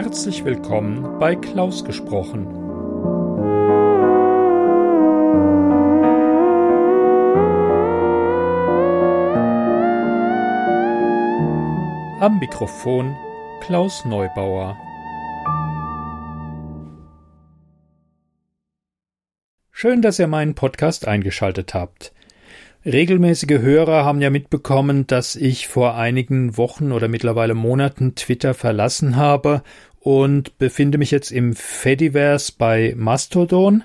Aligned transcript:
Herzlich 0.00 0.44
willkommen 0.44 1.18
bei 1.18 1.34
Klaus 1.34 1.84
gesprochen. 1.84 2.46
Am 12.20 12.38
Mikrofon 12.38 13.16
Klaus 13.60 14.04
Neubauer. 14.04 14.78
Schön, 19.72 20.00
dass 20.00 20.20
ihr 20.20 20.28
meinen 20.28 20.54
Podcast 20.54 21.08
eingeschaltet 21.08 21.74
habt. 21.74 22.12
Regelmäßige 22.84 23.58
Hörer 23.58 24.04
haben 24.04 24.22
ja 24.22 24.30
mitbekommen, 24.30 25.06
dass 25.08 25.34
ich 25.34 25.66
vor 25.66 25.96
einigen 25.96 26.56
Wochen 26.56 26.92
oder 26.92 27.08
mittlerweile 27.08 27.54
Monaten 27.54 28.14
Twitter 28.14 28.54
verlassen 28.54 29.16
habe 29.16 29.62
und 30.00 30.58
befinde 30.58 30.98
mich 30.98 31.10
jetzt 31.10 31.30
im 31.30 31.54
Fediverse 31.54 32.52
bei 32.56 32.94
Mastodon. 32.96 33.84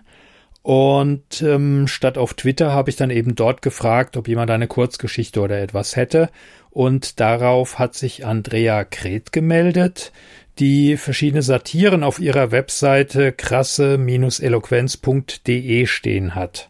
Und 0.62 1.42
ähm, 1.42 1.88
statt 1.88 2.18
auf 2.18 2.36
Twitter 2.36 2.72
habe 2.72 2.90
ich 2.90 2.96
dann 2.96 3.10
eben 3.10 3.36
dort 3.36 3.62
gefragt, 3.62 4.16
ob 4.16 4.30
jemand 4.30 4.50
eine 4.50 4.68
Kurzgeschichte 4.68 5.42
oder 5.42 5.62
etwas 5.62 5.98
hätte. 5.98 6.30
Und 6.70 7.20
darauf 7.20 7.80
hat 7.80 7.96
sich 7.96 8.26
Andrea 8.26 8.86
Kret 8.86 9.34
gemeldet, 9.34 10.14
die 10.60 10.98
verschiedene 10.98 11.42
Satiren 11.42 12.04
auf 12.04 12.20
ihrer 12.20 12.52
Webseite 12.52 13.32
krasse-eloquenz.de 13.34 15.86
stehen 15.86 16.36
hat. 16.36 16.70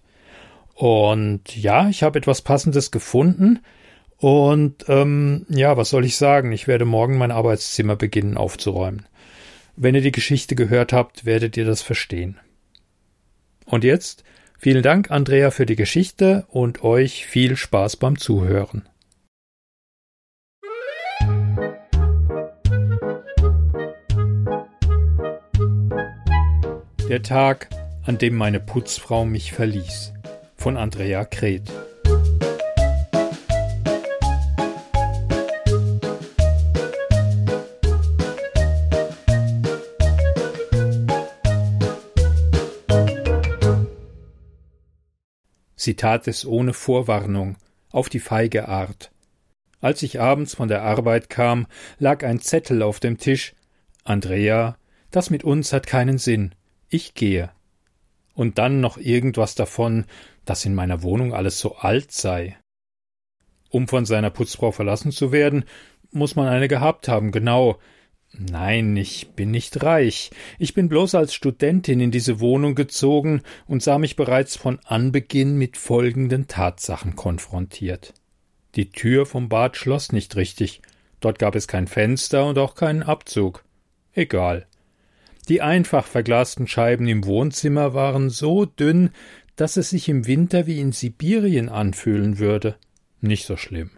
Und 0.74 1.56
ja, 1.56 1.90
ich 1.90 2.02
habe 2.02 2.18
etwas 2.18 2.42
Passendes 2.42 2.92
gefunden. 2.92 3.60
Und 4.18 4.86
ähm, 4.88 5.46
ja, 5.50 5.78
was 5.78 5.90
soll 5.90 6.06
ich 6.06 6.16
sagen? 6.16 6.52
Ich 6.52 6.68
werde 6.68 6.86
morgen 6.86 7.18
mein 7.18 7.32
Arbeitszimmer 7.32 7.96
beginnen 7.96 8.38
aufzuräumen. 8.38 9.06
Wenn 9.76 9.96
ihr 9.96 10.02
die 10.02 10.12
Geschichte 10.12 10.56
gehört 10.56 10.94
habt, 10.94 11.26
werdet 11.26 11.58
ihr 11.58 11.66
das 11.66 11.82
verstehen. 11.82 12.40
Und 13.66 13.84
jetzt 13.84 14.24
vielen 14.60 14.84
Dank, 14.84 15.10
Andrea, 15.10 15.50
für 15.50 15.66
die 15.66 15.76
Geschichte 15.76 16.46
und 16.50 16.84
euch 16.84 17.26
viel 17.26 17.56
Spaß 17.56 17.98
beim 17.98 18.20
Zuhören. 18.20 18.88
Der 27.10 27.22
Tag, 27.24 27.70
an 28.04 28.18
dem 28.18 28.36
meine 28.36 28.60
Putzfrau 28.60 29.26
mich 29.26 29.54
verließ. 29.54 30.14
Von 30.56 30.78
Andrea 30.78 31.26
Kret. 31.26 31.72
Sie 45.84 45.96
tat 45.96 46.30
es 46.30 46.46
ohne 46.46 46.74
Vorwarnung, 46.74 47.58
auf 47.92 48.08
die 48.08 48.22
feige 48.22 48.70
Art. 48.70 49.12
Als 49.82 50.02
ich 50.02 50.22
abends 50.22 50.56
von 50.56 50.70
der 50.70 50.82
Arbeit 50.82 51.30
kam, 51.30 51.68
lag 52.00 52.24
ein 52.24 52.40
Zettel 52.40 52.82
auf 52.82 53.02
dem 53.02 53.18
Tisch 53.18 53.54
Andrea, 54.06 54.78
das 55.12 55.30
mit 55.30 55.44
uns 55.44 55.74
hat 55.74 55.86
keinen 55.86 56.18
Sinn 56.18 56.56
ich 56.94 57.16
gehe. 57.16 57.52
Und 58.34 58.60
dann 58.60 58.80
noch 58.80 58.98
irgendwas 58.98 59.56
davon, 59.56 60.06
dass 60.46 60.64
in 60.64 60.74
meiner 60.74 61.04
Wohnung 61.04 61.34
alles 61.34 61.60
so 61.60 61.76
alt 61.76 62.14
sei. 62.14 62.58
Um 63.70 63.90
von 63.90 64.06
seiner 64.06 64.30
Putzfrau 64.30 64.72
verlassen 64.72 65.12
zu 65.12 65.34
werden, 65.34 65.66
muss 66.12 66.38
man 66.38 66.48
eine 66.48 66.70
gehabt 66.70 67.10
haben, 67.10 67.32
genau. 67.32 67.78
Nein, 68.36 68.98
ich 68.98 69.30
bin 69.36 69.52
nicht 69.52 69.84
reich. 69.84 70.32
Ich 70.58 70.74
bin 70.74 70.90
bloß 70.90 71.14
als 71.14 71.36
Studentin 71.36 72.00
in 72.00 72.10
diese 72.10 72.40
Wohnung 72.40 72.74
gezogen 72.74 73.44
und 73.68 73.84
sah 73.84 74.00
mich 74.00 74.16
bereits 74.16 74.56
von 74.56 74.80
Anbeginn 74.86 75.56
mit 75.56 75.78
folgenden 75.78 76.48
Tatsachen 76.48 77.16
konfrontiert. 77.16 78.14
Die 78.76 78.90
Tür 78.90 79.28
vom 79.28 79.50
Bad 79.50 79.78
schloss 79.78 80.12
nicht 80.12 80.36
richtig. 80.36 80.82
Dort 81.20 81.38
gab 81.38 81.56
es 81.56 81.68
kein 81.68 81.86
Fenster 81.86 82.48
und 82.48 82.58
auch 82.58 82.74
keinen 82.74 83.04
Abzug. 83.04 83.64
Egal. 84.14 84.66
Die 85.48 85.62
einfach 85.62 86.08
verglasten 86.08 86.68
Scheiben 86.68 87.08
im 87.08 87.26
Wohnzimmer 87.26 87.94
waren 87.94 88.32
so 88.32 88.66
dünn, 88.66 89.12
dass 89.56 89.78
es 89.78 89.92
sich 89.92 90.10
im 90.10 90.26
Winter 90.26 90.66
wie 90.66 90.80
in 90.80 90.92
Sibirien 90.92 91.70
anfühlen 91.70 92.40
würde. 92.40 92.78
Nicht 93.22 93.46
so 93.46 93.58
schlimm. 93.58 93.92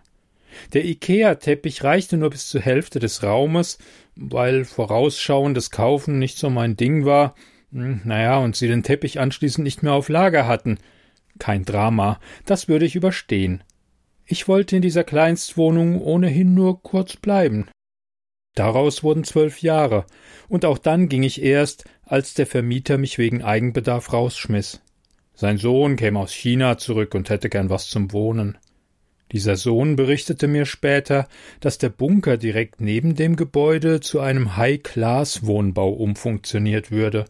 Der 0.73 0.85
Ikea-Teppich 0.85 1.83
reichte 1.83 2.17
nur 2.17 2.29
bis 2.29 2.49
zur 2.49 2.61
Hälfte 2.61 2.99
des 2.99 3.23
Raumes, 3.23 3.77
weil 4.15 4.65
vorausschauendes 4.65 5.71
Kaufen 5.71 6.19
nicht 6.19 6.37
so 6.37 6.49
mein 6.49 6.77
Ding 6.77 7.05
war, 7.05 7.35
hm, 7.71 8.01
naja, 8.05 8.37
und 8.39 8.55
sie 8.55 8.67
den 8.67 8.83
Teppich 8.83 9.19
anschließend 9.19 9.63
nicht 9.63 9.83
mehr 9.83 9.93
auf 9.93 10.09
Lager 10.09 10.47
hatten. 10.47 10.77
Kein 11.39 11.65
Drama, 11.65 12.19
das 12.45 12.67
würde 12.67 12.85
ich 12.85 12.95
überstehen. 12.95 13.63
Ich 14.25 14.47
wollte 14.47 14.77
in 14.77 14.81
dieser 14.81 15.03
Kleinstwohnung 15.03 16.01
ohnehin 16.01 16.53
nur 16.53 16.81
kurz 16.81 17.17
bleiben. 17.17 17.67
Daraus 18.55 19.03
wurden 19.03 19.25
zwölf 19.25 19.61
Jahre, 19.61 20.05
und 20.47 20.63
auch 20.63 20.77
dann 20.77 21.09
ging 21.09 21.23
ich 21.23 21.41
erst, 21.43 21.83
als 22.05 22.33
der 22.33 22.47
Vermieter 22.47 22.97
mich 22.97 23.17
wegen 23.17 23.43
Eigenbedarf 23.43 24.13
rausschmiss. 24.13 24.81
Sein 25.33 25.57
Sohn 25.57 25.97
käme 25.97 26.19
aus 26.19 26.31
China 26.31 26.77
zurück 26.77 27.13
und 27.13 27.29
hätte 27.29 27.49
gern 27.49 27.69
was 27.69 27.89
zum 27.89 28.13
Wohnen. 28.13 28.57
Dieser 29.35 29.57
Sohn 29.57 29.97
berichtete 29.97 30.47
mir 30.47 30.65
später, 30.65 31.27
dass 31.59 31.77
der 31.77 31.89
Bunker 31.89 32.37
direkt 32.37 32.79
neben 32.79 33.15
dem 33.15 33.35
Gebäude 33.35 33.99
zu 33.99 34.21
einem 34.21 34.55
High-Class-Wohnbau 34.55 35.89
umfunktioniert 35.89 36.89
würde. 36.89 37.25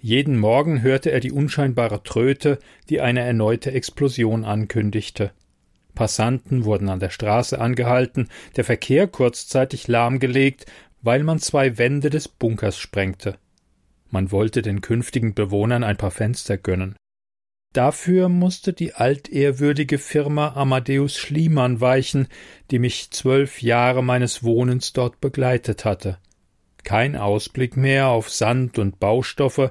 Jeden 0.00 0.36
Morgen 0.36 0.82
hörte 0.82 1.12
er 1.12 1.20
die 1.20 1.30
unscheinbare 1.30 2.02
Tröte, 2.02 2.58
die 2.88 3.00
eine 3.00 3.20
erneute 3.20 3.70
Explosion 3.70 4.44
ankündigte. 4.44 5.30
Passanten 5.94 6.64
wurden 6.64 6.88
an 6.88 6.98
der 6.98 7.10
Straße 7.10 7.60
angehalten, 7.60 8.28
der 8.56 8.64
Verkehr 8.64 9.06
kurzzeitig 9.06 9.86
lahmgelegt, 9.86 10.66
weil 11.00 11.22
man 11.22 11.38
zwei 11.38 11.78
Wände 11.78 12.10
des 12.10 12.26
Bunkers 12.26 12.76
sprengte. 12.76 13.36
Man 14.10 14.32
wollte 14.32 14.62
den 14.62 14.80
künftigen 14.80 15.34
Bewohnern 15.34 15.84
ein 15.84 15.96
paar 15.96 16.10
Fenster 16.10 16.58
gönnen. 16.58 16.96
Dafür 17.72 18.28
musste 18.28 18.72
die 18.72 18.94
altehrwürdige 18.94 19.98
Firma 19.98 20.54
Amadeus 20.54 21.16
Schliemann 21.16 21.80
weichen, 21.80 22.26
die 22.72 22.80
mich 22.80 23.12
zwölf 23.12 23.62
Jahre 23.62 24.02
meines 24.02 24.42
Wohnens 24.42 24.92
dort 24.92 25.20
begleitet 25.20 25.84
hatte. 25.84 26.18
Kein 26.82 27.14
Ausblick 27.14 27.76
mehr 27.76 28.08
auf 28.08 28.28
Sand 28.28 28.78
und 28.80 28.98
Baustoffe, 28.98 29.70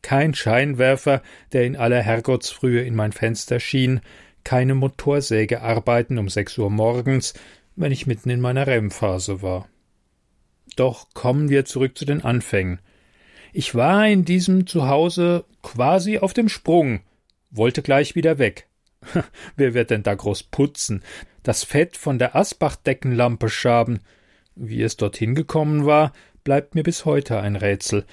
kein 0.00 0.32
Scheinwerfer, 0.32 1.22
der 1.52 1.64
in 1.64 1.76
aller 1.76 2.00
Herrgottsfrühe 2.02 2.82
in 2.82 2.94
mein 2.94 3.10
Fenster 3.10 3.58
schien, 3.58 4.00
keine 4.44 4.76
Motorsäge 4.76 5.60
arbeiten 5.60 6.18
um 6.18 6.28
sechs 6.28 6.56
Uhr 6.56 6.70
morgens, 6.70 7.34
wenn 7.74 7.90
ich 7.90 8.06
mitten 8.06 8.30
in 8.30 8.40
meiner 8.40 8.66
REM-Phase 8.68 9.42
war. 9.42 9.68
Doch 10.76 11.08
kommen 11.14 11.48
wir 11.48 11.64
zurück 11.64 11.98
zu 11.98 12.04
den 12.04 12.22
Anfängen. 12.22 12.78
Ich 13.52 13.74
war 13.74 14.06
in 14.06 14.24
diesem 14.24 14.68
Zuhause 14.68 15.44
quasi 15.62 16.18
auf 16.18 16.32
dem 16.32 16.48
Sprung, 16.48 17.00
wollte 17.50 17.82
gleich 17.82 18.14
wieder 18.14 18.38
weg. 18.38 18.68
Wer 19.56 19.74
wird 19.74 19.90
denn 19.90 20.02
da 20.02 20.14
groß 20.14 20.44
putzen? 20.44 21.02
Das 21.42 21.64
Fett 21.64 21.96
von 21.96 22.18
der 22.18 22.36
Asbach-Deckenlampe 22.36 23.48
schaben. 23.48 24.00
Wie 24.54 24.82
es 24.82 24.96
dorthin 24.96 25.34
gekommen 25.34 25.86
war, 25.86 26.12
bleibt 26.44 26.74
mir 26.74 26.82
bis 26.82 27.04
heute 27.04 27.40
ein 27.40 27.56
Rätsel. 27.56 28.04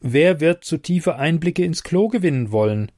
Wer 0.00 0.40
wird 0.40 0.64
zu 0.64 0.78
tiefe 0.78 1.16
Einblicke 1.16 1.64
ins 1.64 1.82
Klo 1.82 2.08
gewinnen 2.08 2.52
wollen? 2.52 2.90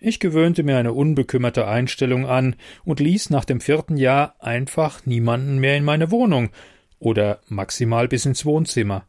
Ich 0.00 0.20
gewöhnte 0.20 0.64
mir 0.64 0.76
eine 0.76 0.92
unbekümmerte 0.92 1.66
Einstellung 1.66 2.26
an 2.26 2.56
und 2.84 3.00
ließ 3.00 3.30
nach 3.30 3.44
dem 3.44 3.60
vierten 3.60 3.96
Jahr 3.96 4.34
einfach 4.40 5.06
niemanden 5.06 5.58
mehr 5.58 5.76
in 5.76 5.84
meine 5.84 6.10
Wohnung 6.10 6.50
oder 6.98 7.40
maximal 7.48 8.08
bis 8.08 8.26
ins 8.26 8.44
Wohnzimmer. 8.44 9.06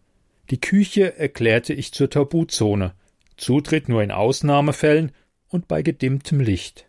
Die 0.51 0.61
Küche 0.61 1.17
erklärte 1.17 1.73
ich 1.73 1.91
zur 1.91 2.09
Tabuzone, 2.09 2.93
Zutritt 3.35 3.89
nur 3.89 4.03
in 4.03 4.11
Ausnahmefällen 4.11 5.11
und 5.49 5.67
bei 5.67 5.81
gedimmtem 5.81 6.39
Licht. 6.39 6.87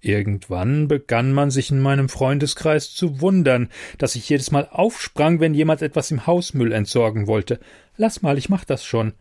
Irgendwann 0.00 0.88
begann 0.88 1.32
man 1.32 1.52
sich 1.52 1.70
in 1.70 1.80
meinem 1.80 2.08
Freundeskreis 2.08 2.92
zu 2.92 3.20
wundern, 3.20 3.68
dass 3.98 4.16
ich 4.16 4.28
jedes 4.28 4.50
Mal 4.50 4.68
aufsprang, 4.68 5.38
wenn 5.38 5.54
jemand 5.54 5.80
etwas 5.80 6.10
im 6.10 6.26
Hausmüll 6.26 6.72
entsorgen 6.72 7.28
wollte. 7.28 7.60
Lass 7.96 8.20
mal, 8.20 8.36
ich 8.36 8.48
mach 8.48 8.64
das 8.64 8.84
schon. 8.84 9.14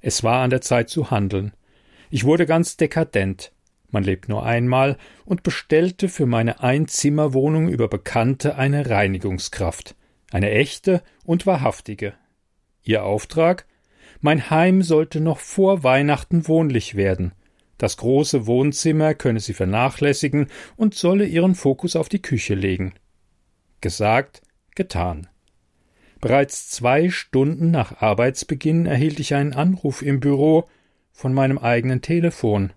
Es 0.00 0.24
war 0.24 0.42
an 0.42 0.48
der 0.48 0.62
Zeit 0.62 0.88
zu 0.88 1.10
handeln. 1.10 1.52
Ich 2.08 2.24
wurde 2.24 2.46
ganz 2.46 2.78
dekadent. 2.78 3.52
Man 3.90 4.02
lebt 4.02 4.28
nur 4.30 4.46
einmal 4.46 4.96
und 5.26 5.42
bestellte 5.42 6.08
für 6.08 6.24
meine 6.24 6.60
Einzimmerwohnung 6.60 7.68
über 7.68 7.88
Bekannte 7.88 8.56
eine 8.56 8.88
Reinigungskraft. 8.88 9.96
Eine 10.30 10.50
echte 10.50 11.02
und 11.24 11.44
wahrhaftige. 11.44 12.14
Ihr 12.82 13.04
Auftrag? 13.04 13.66
Mein 14.20 14.48
Heim 14.48 14.82
sollte 14.82 15.20
noch 15.20 15.38
vor 15.38 15.82
Weihnachten 15.82 16.48
wohnlich 16.48 16.94
werden. 16.94 17.32
Das 17.80 17.96
große 17.96 18.46
Wohnzimmer 18.46 19.14
könne 19.14 19.40
sie 19.40 19.54
vernachlässigen 19.54 20.48
und 20.76 20.94
solle 20.94 21.24
ihren 21.24 21.54
Fokus 21.54 21.96
auf 21.96 22.10
die 22.10 22.20
Küche 22.20 22.54
legen. 22.54 22.92
Gesagt, 23.80 24.42
getan. 24.74 25.28
Bereits 26.20 26.68
zwei 26.68 27.08
Stunden 27.08 27.70
nach 27.70 28.02
Arbeitsbeginn 28.02 28.84
erhielt 28.84 29.18
ich 29.18 29.34
einen 29.34 29.54
Anruf 29.54 30.02
im 30.02 30.20
Büro 30.20 30.68
von 31.10 31.32
meinem 31.32 31.56
eigenen 31.56 32.02
Telefon. 32.02 32.74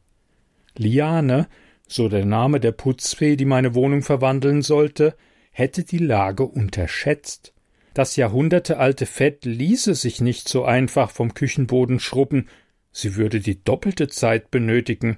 Liane, 0.78 1.50
so 1.86 2.08
der 2.08 2.24
Name 2.24 2.62
der 2.62 2.72
Putzfee, 2.72 3.36
die 3.36 3.44
meine 3.44 3.76
Wohnung 3.76 4.04
verwandeln 4.04 4.62
sollte, 4.62 5.18
hätte 5.52 5.84
die 5.84 5.98
Lage 5.98 6.46
unterschätzt. 6.46 7.54
Das 7.94 8.16
jahrhundertealte 8.16 9.06
Fett 9.06 9.44
ließe 9.44 9.96
sich 9.96 10.22
nicht 10.22 10.48
so 10.48 10.64
einfach 10.64 11.12
vom 11.12 11.34
Küchenboden 11.34 12.00
schrubben, 12.00 12.48
sie 12.94 13.16
würde 13.16 13.42
die 13.42 13.62
doppelte 13.62 14.08
Zeit 14.08 14.52
benötigen. 14.52 15.18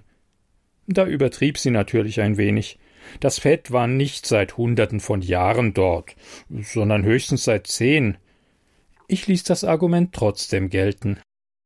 Da 0.88 1.06
übertrieb 1.06 1.60
sie 1.60 1.70
natürlich 1.70 2.22
ein 2.22 2.38
wenig. 2.38 2.80
Das 3.20 3.40
Fett 3.40 3.72
war 3.72 3.86
nicht 3.86 4.26
seit 4.26 4.58
Hunderten 4.58 5.00
von 5.00 5.22
Jahren 5.22 5.74
dort, 5.74 6.16
sondern 6.50 7.04
höchstens 7.04 7.44
seit 7.44 7.68
zehn. 7.68 8.18
Ich 9.08 9.28
ließ 9.28 9.44
das 9.44 9.64
Argument 9.64 10.14
trotzdem 10.14 10.70
gelten. 10.70 11.20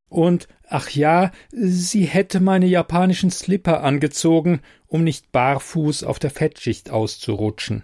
Und, 0.10 0.48
ach 0.68 0.90
ja, 0.90 1.32
sie 1.52 2.04
hätte 2.06 2.40
meine 2.40 2.66
japanischen 2.66 3.30
Slipper 3.30 3.84
angezogen, 3.84 4.62
um 4.88 5.04
nicht 5.04 5.32
barfuß 5.32 6.04
auf 6.04 6.20
der 6.20 6.32
Fettschicht 6.32 6.90
auszurutschen. 6.90 7.84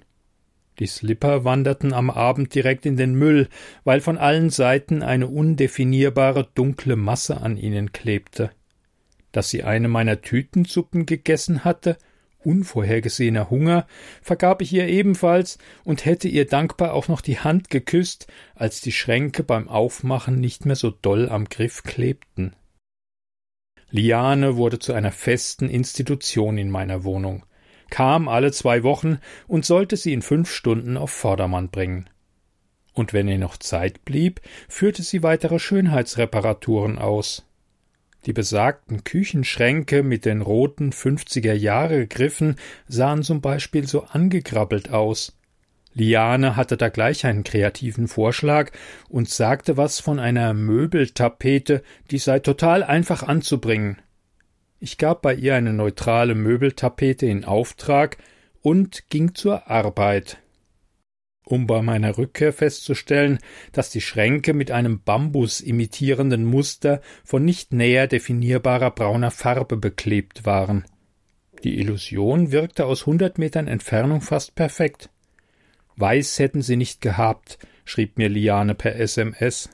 Die 0.79 0.87
Slipper 0.87 1.45
wanderten 1.45 1.93
am 1.93 2.09
Abend 2.09 2.53
direkt 2.53 2.85
in 2.85 2.97
den 2.97 3.15
Müll, 3.15 3.47
weil 3.83 4.01
von 4.01 4.17
allen 4.17 4.49
Seiten 4.49 5.03
eine 5.03 5.27
undefinierbare 5.27 6.49
dunkle 6.53 6.95
Masse 6.95 7.41
an 7.41 7.57
ihnen 7.57 7.93
klebte. 7.93 8.51
Dass 9.31 9.49
sie 9.49 9.63
eine 9.63 9.87
meiner 9.87 10.21
Tütensuppen 10.21 11.05
gegessen 11.05 11.63
hatte, 11.63 11.97
unvorhergesehener 12.45 13.49
Hunger, 13.49 13.87
vergab 14.21 14.61
ich 14.61 14.71
ihr 14.71 14.87
ebenfalls 14.87 15.57
und 15.83 16.05
hätte 16.05 16.27
ihr 16.27 16.45
dankbar 16.45 16.93
auch 16.93 17.07
noch 17.07 17.21
die 17.21 17.39
Hand 17.39 17.69
geküsst, 17.69 18.27
als 18.53 18.81
die 18.81 18.91
Schränke 18.91 19.43
beim 19.43 19.67
Aufmachen 19.67 20.39
nicht 20.39 20.65
mehr 20.65 20.75
so 20.75 20.91
doll 20.91 21.29
am 21.29 21.45
Griff 21.45 21.83
klebten. 21.83 22.55
Liane 23.89 24.57
wurde 24.57 24.79
zu 24.79 24.93
einer 24.93 25.11
festen 25.11 25.69
Institution 25.69 26.57
in 26.57 26.69
meiner 26.69 27.03
Wohnung, 27.03 27.45
kam 27.89 28.27
alle 28.27 28.51
zwei 28.51 28.83
Wochen 28.83 29.19
und 29.47 29.65
sollte 29.65 29.97
sie 29.97 30.13
in 30.13 30.21
fünf 30.21 30.51
Stunden 30.51 30.97
auf 30.97 31.11
Vordermann 31.11 31.69
bringen. 31.69 32.09
Und 32.93 33.13
wenn 33.13 33.27
ihr 33.27 33.37
noch 33.37 33.57
Zeit 33.57 34.05
blieb, 34.05 34.41
führte 34.69 35.03
sie 35.03 35.21
weitere 35.21 35.59
Schönheitsreparaturen 35.59 36.97
aus. 36.97 37.45
Die 38.25 38.33
besagten 38.33 39.03
Küchenschränke 39.03 40.01
mit 40.01 40.25
den 40.25 40.41
roten 40.41 40.91
50er 40.91 41.53
Jahre 41.53 42.07
Griffen 42.07 42.55
sahen 42.87 43.21
zum 43.21 43.41
Beispiel 43.41 43.87
so 43.87 44.03
angekrabbelt 44.03 44.89
aus. 44.89 45.37
Liane 45.93 46.55
hatte 46.55 46.75
da 46.75 46.89
gleich 46.89 47.25
einen 47.25 47.43
kreativen 47.43 48.07
Vorschlag 48.07 48.71
und 49.07 49.29
sagte 49.29 49.77
was 49.77 49.99
von 49.99 50.19
einer 50.19 50.53
Möbeltapete, 50.53 51.83
die 52.11 52.17
sei 52.17 52.39
total 52.39 52.83
einfach 52.83 53.23
anzubringen. 53.23 53.97
Ich 54.79 54.97
gab 54.97 55.21
bei 55.21 55.33
ihr 55.33 55.55
eine 55.55 55.73
neutrale 55.73 56.35
Möbeltapete 56.35 57.25
in 57.25 57.45
Auftrag 57.45 58.17
und 58.61 59.09
ging 59.09 59.35
zur 59.35 59.69
Arbeit 59.69 60.39
um 61.45 61.67
bei 61.67 61.81
meiner 61.81 62.17
Rückkehr 62.17 62.51
festzustellen, 62.51 63.39
dass 63.71 63.89
die 63.91 64.01
Schränke 64.01 64.53
mit 64.53 64.71
einem 64.71 65.01
Bambus 65.01 65.61
imitierenden 65.61 66.43
Muster 66.43 67.01
von 67.23 67.45
nicht 67.45 67.71
näher 67.71 68.07
definierbarer 68.07 68.91
brauner 68.91 69.31
Farbe 69.31 69.77
beklebt 69.77 70.45
waren. 70.45 70.85
Die 71.63 71.79
Illusion 71.79 72.51
wirkte 72.51 72.85
aus 72.85 73.05
hundert 73.05 73.37
Metern 73.37 73.67
Entfernung 73.67 74.21
fast 74.21 74.55
perfekt. 74.55 75.09
Weiß 75.95 76.39
hätten 76.39 76.61
sie 76.61 76.75
nicht 76.75 76.99
gehabt, 77.01 77.59
schrieb 77.85 78.17
mir 78.17 78.29
Liane 78.29 78.75
per 78.75 78.95
SMS. 78.95 79.69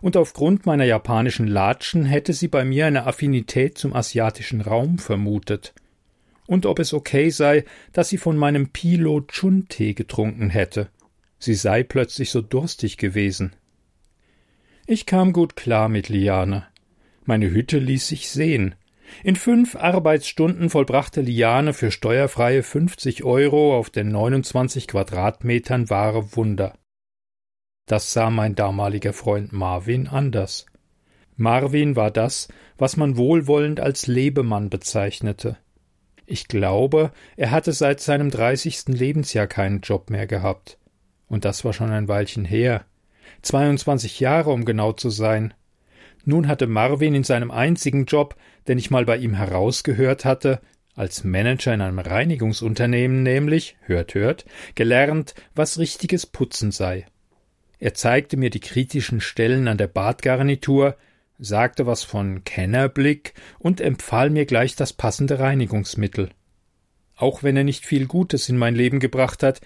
Und 0.00 0.16
aufgrund 0.16 0.66
meiner 0.66 0.84
japanischen 0.84 1.46
Latschen 1.46 2.04
hätte 2.04 2.32
sie 2.32 2.48
bei 2.48 2.64
mir 2.64 2.86
eine 2.86 3.06
Affinität 3.06 3.78
zum 3.78 3.94
asiatischen 3.94 4.60
Raum 4.60 4.98
vermutet 4.98 5.74
und 6.50 6.66
ob 6.66 6.80
es 6.80 6.92
okay 6.92 7.30
sei, 7.30 7.64
dass 7.92 8.08
sie 8.08 8.18
von 8.18 8.36
meinem 8.36 8.70
Pilo 8.70 9.20
Chun 9.20 9.68
Tee 9.68 9.94
getrunken 9.94 10.50
hätte. 10.50 10.88
Sie 11.38 11.54
sei 11.54 11.84
plötzlich 11.84 12.32
so 12.32 12.42
durstig 12.42 12.96
gewesen. 12.96 13.54
Ich 14.84 15.06
kam 15.06 15.32
gut 15.32 15.54
klar 15.54 15.88
mit 15.88 16.08
Liane. 16.08 16.66
Meine 17.24 17.52
Hütte 17.52 17.78
ließ 17.78 18.08
sich 18.08 18.28
sehen. 18.30 18.74
In 19.22 19.36
fünf 19.36 19.76
Arbeitsstunden 19.76 20.70
vollbrachte 20.70 21.20
Liane 21.20 21.72
für 21.72 21.92
steuerfreie 21.92 22.64
50 22.64 23.22
Euro 23.22 23.78
auf 23.78 23.88
den 23.88 24.08
29 24.08 24.88
Quadratmetern 24.88 25.88
wahre 25.88 26.34
Wunder. 26.34 26.74
Das 27.90 28.12
sah 28.12 28.30
mein 28.30 28.54
damaliger 28.54 29.12
Freund 29.12 29.52
Marvin 29.52 30.06
anders. 30.06 30.64
Marvin 31.34 31.96
war 31.96 32.12
das, 32.12 32.46
was 32.78 32.96
man 32.96 33.16
wohlwollend 33.16 33.80
als 33.80 34.06
Lebemann 34.06 34.70
bezeichnete. 34.70 35.56
Ich 36.24 36.46
glaube, 36.46 37.10
er 37.36 37.50
hatte 37.50 37.72
seit 37.72 37.98
seinem 37.98 38.30
dreißigsten 38.30 38.94
Lebensjahr 38.94 39.48
keinen 39.48 39.80
Job 39.80 40.08
mehr 40.08 40.28
gehabt. 40.28 40.78
Und 41.26 41.44
das 41.44 41.64
war 41.64 41.72
schon 41.72 41.90
ein 41.90 42.06
Weilchen 42.06 42.44
her. 42.44 42.84
22 43.42 44.20
Jahre, 44.20 44.50
um 44.50 44.64
genau 44.64 44.92
zu 44.92 45.10
sein. 45.10 45.52
Nun 46.24 46.46
hatte 46.46 46.68
Marvin 46.68 47.16
in 47.16 47.24
seinem 47.24 47.50
einzigen 47.50 48.04
Job, 48.04 48.36
den 48.68 48.78
ich 48.78 48.92
mal 48.92 49.04
bei 49.04 49.16
ihm 49.16 49.34
herausgehört 49.34 50.24
hatte, 50.24 50.60
als 50.94 51.24
Manager 51.24 51.74
in 51.74 51.80
einem 51.80 51.98
Reinigungsunternehmen 51.98 53.24
nämlich, 53.24 53.78
hört, 53.80 54.14
hört, 54.14 54.44
gelernt, 54.76 55.34
was 55.56 55.80
richtiges 55.80 56.24
Putzen 56.24 56.70
sei. 56.70 57.06
Er 57.80 57.94
zeigte 57.94 58.36
mir 58.36 58.50
die 58.50 58.60
kritischen 58.60 59.22
Stellen 59.22 59.66
an 59.66 59.78
der 59.78 59.86
Badgarnitur, 59.86 60.96
sagte 61.38 61.86
was 61.86 62.04
von 62.04 62.44
Kennerblick 62.44 63.32
und 63.58 63.80
empfahl 63.80 64.28
mir 64.28 64.44
gleich 64.44 64.76
das 64.76 64.92
passende 64.92 65.38
Reinigungsmittel. 65.38 66.28
Auch 67.16 67.42
wenn 67.42 67.56
er 67.56 67.64
nicht 67.64 67.86
viel 67.86 68.06
Gutes 68.06 68.50
in 68.50 68.58
mein 68.58 68.74
Leben 68.74 69.00
gebracht 69.00 69.42
hat, 69.42 69.62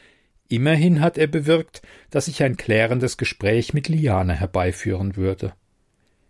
immerhin 0.48 1.00
hat 1.00 1.18
er 1.18 1.26
bewirkt, 1.26 1.82
dass 2.10 2.28
ich 2.28 2.44
ein 2.44 2.56
klärendes 2.56 3.16
Gespräch 3.16 3.74
mit 3.74 3.88
Liane 3.88 4.34
herbeiführen 4.34 5.16
würde. 5.16 5.52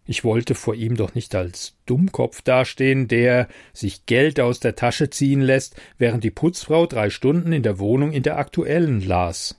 Ich 0.06 0.24
wollte 0.24 0.54
vor 0.54 0.74
ihm 0.74 0.96
doch 0.96 1.14
nicht 1.14 1.34
als 1.34 1.76
Dummkopf 1.86 2.42
dastehen, 2.42 3.08
der 3.08 3.48
sich 3.74 4.06
Geld 4.06 4.40
aus 4.40 4.60
der 4.60 4.76
Tasche 4.76 5.10
ziehen 5.10 5.40
lässt, 5.40 5.76
während 5.98 6.24
die 6.24 6.30
Putzfrau 6.30 6.86
drei 6.86 7.10
Stunden 7.10 7.52
in 7.52 7.62
der 7.62 7.78
Wohnung 7.78 8.12
in 8.12 8.22
der 8.22 8.38
aktuellen 8.38 9.00
las. 9.06 9.58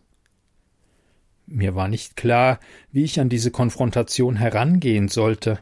Mir 1.47 1.75
war 1.75 1.87
nicht 1.87 2.15
klar, 2.15 2.59
wie 2.91 3.03
ich 3.03 3.19
an 3.19 3.29
diese 3.29 3.51
Konfrontation 3.51 4.35
herangehen 4.35 5.07
sollte. 5.07 5.59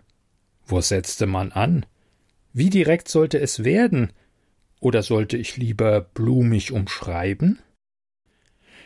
Wo 0.65 0.79
setzte 0.79 1.25
man 1.25 1.51
an? 1.51 1.85
Wie 2.53 2.69
direkt 2.69 3.09
sollte 3.09 3.39
es 3.39 3.63
werden? 3.63 4.13
Oder 4.79 5.03
sollte 5.03 5.37
ich 5.37 5.57
lieber 5.57 6.01
blumig 6.01 6.71
umschreiben? 6.71 7.59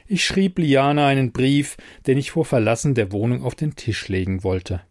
Ich 0.08 0.24
schrieb 0.26 0.58
Liana 0.58 1.08
einen 1.08 1.34
Brief, 1.34 1.76
den 2.08 2.18
ich 2.18 2.32
vor 2.32 2.46
Verlassen 2.46 2.96
der 2.96 3.12
Wohnung 3.12 3.44
auf 3.44 3.56
den 3.56 3.76
Tisch 3.76 4.08
legen 4.08 4.44
wollte. 4.44 4.82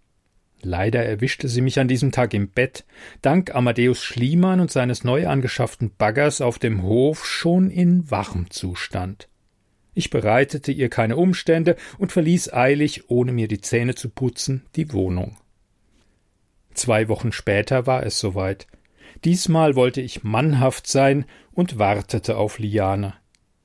Leider 0.63 1.05
erwischte 1.05 1.49
sie 1.49 1.61
mich 1.61 1.79
an 1.79 1.89
diesem 1.89 2.13
Tag 2.13 2.35
im 2.35 2.49
Bett, 2.49 2.85
dank 3.23 3.55
Amadeus 3.55 4.03
Schliemann 4.03 4.61
und 4.61 4.71
seines 4.71 5.05
neu 5.05 5.27
angeschafften 5.27 5.93
Baggers 5.97 6.41
auf 6.41 6.59
dem 6.59 6.83
Hof 6.83 7.25
schon 7.25 7.71
in 7.71 8.11
wachem 8.11 8.51
Zustand. 8.51 9.29
Ich 9.99 10.11
bereitete 10.11 10.73
ihr 10.73 10.91
keine 10.91 11.17
Umstände 11.17 11.75
und 11.97 12.13
verließ 12.13 12.53
eilig, 12.53 13.09
ohne 13.09 13.33
mir 13.33 13.49
die 13.49 13.63
Zähne 13.63 13.95
zu 13.95 14.11
putzen, 14.11 14.67
die 14.77 14.93
Wohnung. 14.93 15.39
Zwei 16.75 17.09
Wochen 17.09 17.33
später 17.33 17.87
war 17.87 18.05
es 18.05 18.19
soweit. 18.19 18.67
Diesmal 19.25 19.75
wollte 19.75 20.03
ich 20.03 20.23
mannhaft 20.23 20.87
sein 20.87 21.25
und 21.55 21.79
wartete 21.79 22.37
auf 22.37 22.59
Liane. 22.59 23.15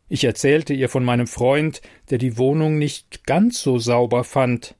Ich 0.07 0.23
erzählte 0.23 0.73
ihr 0.73 0.87
von 0.87 1.03
meinem 1.03 1.27
Freund, 1.27 1.81
der 2.09 2.17
die 2.17 2.37
Wohnung 2.37 2.77
nicht 2.77 3.25
ganz 3.27 3.61
so 3.61 3.77
sauber 3.77 4.23
fand. 4.23 4.75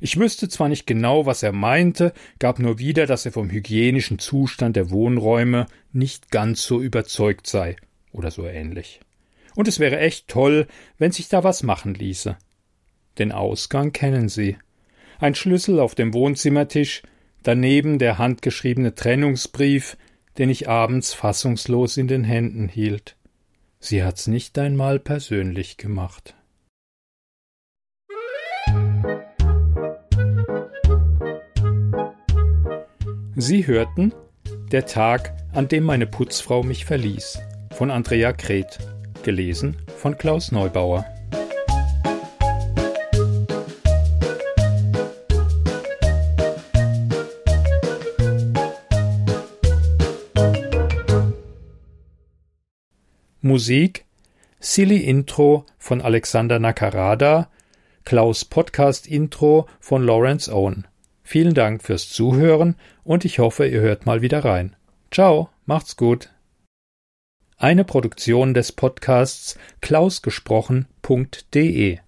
Ich 0.00 0.18
wüsste 0.18 0.50
zwar 0.50 0.68
nicht 0.68 0.86
genau, 0.86 1.24
was 1.24 1.42
er 1.42 1.52
meinte, 1.52 2.12
gab 2.38 2.58
nur 2.58 2.78
wieder, 2.78 3.06
dass 3.06 3.24
er 3.24 3.32
vom 3.32 3.48
hygienischen 3.48 4.18
Zustand 4.18 4.76
der 4.76 4.90
Wohnräume 4.90 5.66
nicht 5.94 6.30
ganz 6.30 6.62
so 6.62 6.82
überzeugt 6.82 7.46
sei 7.46 7.76
oder 8.12 8.30
so 8.30 8.46
ähnlich. 8.46 9.00
Und 9.56 9.68
es 9.68 9.78
wäre 9.78 9.98
echt 9.98 10.28
toll, 10.28 10.66
wenn 10.98 11.12
sich 11.12 11.28
da 11.28 11.44
was 11.44 11.62
machen 11.62 11.94
ließe. 11.94 12.36
Den 13.18 13.32
Ausgang 13.32 13.92
kennen 13.92 14.28
Sie. 14.28 14.56
Ein 15.18 15.34
Schlüssel 15.34 15.78
auf 15.78 15.94
dem 15.94 16.12
Wohnzimmertisch, 16.12 17.02
daneben 17.42 17.98
der 17.98 18.18
handgeschriebene 18.18 18.94
Trennungsbrief, 18.94 19.96
den 20.38 20.50
ich 20.50 20.68
abends 20.68 21.14
fassungslos 21.14 21.96
in 21.96 22.08
den 22.08 22.24
Händen 22.24 22.68
hielt. 22.68 23.16
Sie 23.78 24.02
hat's 24.02 24.26
nicht 24.26 24.58
einmal 24.58 24.98
persönlich 24.98 25.76
gemacht. 25.76 26.34
Sie 33.36 33.66
hörten 33.66 34.12
Der 34.72 34.86
Tag, 34.86 35.36
an 35.52 35.68
dem 35.68 35.84
meine 35.84 36.06
Putzfrau 36.06 36.62
mich 36.62 36.84
verließ, 36.84 37.38
von 37.72 37.90
Andrea 37.90 38.32
Kret, 38.32 38.78
Gelesen 39.24 39.76
von 39.96 40.16
Klaus 40.16 40.52
Neubauer. 40.52 41.04
Musik 53.40 54.04
Silly 54.60 54.98
Intro 54.98 55.66
von 55.78 56.00
Alexander 56.00 56.58
Nakarada, 56.58 57.48
Klaus 58.04 58.44
Podcast 58.44 59.06
Intro 59.06 59.68
von 59.80 60.04
Lawrence 60.04 60.50
Owen. 60.50 60.86
Vielen 61.22 61.54
Dank 61.54 61.82
fürs 61.82 62.08
Zuhören 62.08 62.76
und 63.04 63.24
ich 63.24 63.38
hoffe, 63.38 63.66
ihr 63.66 63.80
hört 63.80 64.06
mal 64.06 64.22
wieder 64.22 64.44
rein. 64.44 64.76
Ciao, 65.10 65.50
macht's 65.66 65.96
gut. 65.96 66.33
Eine 67.56 67.84
Produktion 67.84 68.52
des 68.52 68.72
Podcasts 68.72 69.56
klausgesprochen.de 69.80 71.98